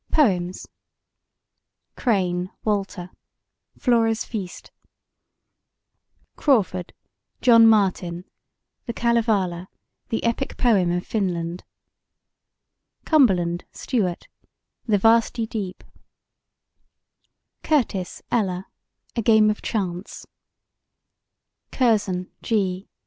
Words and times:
Poems 0.11 0.65
CRANE, 1.95 2.49
WALTER: 2.63 3.11
Flora's 3.77 4.25
Feast 4.25 4.71
CRAWFORD, 6.37 6.91
JOHN 7.41 7.67
MARTIN: 7.67 8.25
The 8.87 8.93
Kalevala, 8.93 9.67
the 10.09 10.23
Epic 10.23 10.57
Poem 10.57 10.91
of 10.91 11.05
Finland 11.05 11.63
CUMBERLAND, 13.05 13.65
STUART: 13.71 14.27
The 14.87 14.97
Vasty 14.97 15.45
Deep 15.45 15.83
CURTIS, 17.61 18.23
ELLA: 18.31 18.65
A 19.15 19.21
Game 19.21 19.51
of 19.51 19.61
Chance 19.61 20.25
CURZON, 21.71 22.31
G. 22.41 22.89